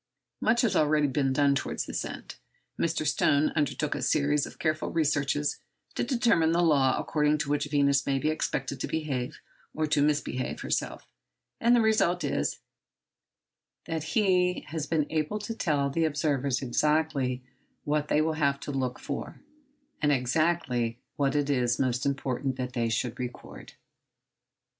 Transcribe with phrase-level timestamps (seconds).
[0.39, 2.33] Much has already been done towards this end.
[2.79, 3.05] Mr.
[3.05, 5.59] Stone undertook a series of careful researches
[5.93, 9.37] to determine the law according to which Venus may be expected to behave,
[9.75, 11.05] or to misbehave herself;
[11.59, 12.57] and the result is,
[13.85, 17.43] that he has been able to tell the observers exactly
[17.83, 19.39] what they will have to look for,
[20.01, 23.73] and exactly what it is most important that they should record.